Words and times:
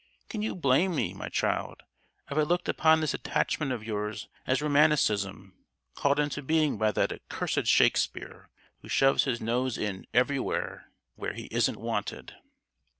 Can 0.29 0.41
you 0.41 0.55
blame 0.55 0.95
me, 0.95 1.13
my 1.13 1.29
child, 1.29 1.83
if 2.31 2.35
I 2.35 2.41
looked 2.41 2.67
upon 2.67 3.01
this 3.01 3.13
attachment 3.13 3.71
of 3.71 3.83
yours 3.83 4.29
as 4.47 4.59
romanticism—called 4.59 6.19
into 6.19 6.41
being 6.41 6.79
by 6.79 6.91
that 6.91 7.11
accursed 7.13 7.67
Shakespeare, 7.67 8.49
who 8.81 8.89
shoves 8.89 9.25
his 9.25 9.39
nose 9.39 9.77
in 9.77 10.07
everywhere 10.11 10.89
where 11.17 11.33
he 11.33 11.45
isn't 11.51 11.77
wanted? 11.79 12.33